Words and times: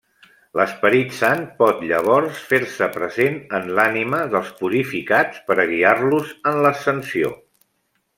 L'Esperit 0.59 1.11
Sant 1.17 1.41
pot 1.59 1.83
llavors 1.91 2.39
fer-se 2.53 2.87
present 2.95 3.37
en 3.59 3.67
l'ànima 3.81 4.21
dels 4.31 4.49
purificats 4.63 5.43
per 5.51 5.59
a 5.61 5.67
guiar-los 5.73 6.33
en 6.53 6.59
l'ascensió. 6.67 7.31